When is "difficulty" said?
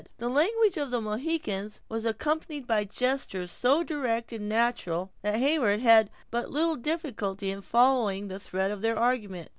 6.75-7.51